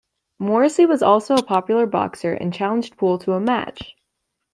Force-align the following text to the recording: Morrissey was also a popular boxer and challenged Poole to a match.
Morrissey 0.39 0.87
was 0.87 1.03
also 1.03 1.35
a 1.35 1.43
popular 1.43 1.85
boxer 1.85 2.33
and 2.33 2.51
challenged 2.55 2.97
Poole 2.97 3.19
to 3.19 3.33
a 3.33 3.39
match. 3.39 3.95